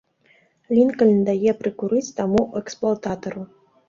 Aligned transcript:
Лінкальн 0.77 1.19
дае 1.27 1.51
прыкурыць 1.59 2.13
таму 2.21 2.41
эксплуататару. 2.61 3.45